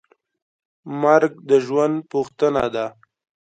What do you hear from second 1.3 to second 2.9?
د ژوند پوښتنه ده.